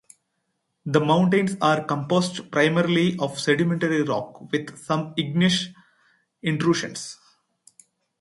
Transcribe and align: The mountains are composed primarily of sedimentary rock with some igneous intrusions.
The 0.83 0.99
mountains 0.99 1.57
are 1.61 1.83
composed 1.83 2.49
primarily 2.51 3.19
of 3.19 3.39
sedimentary 3.39 4.01
rock 4.01 4.51
with 4.51 4.75
some 4.83 5.13
igneous 5.15 5.67
intrusions. 6.41 7.19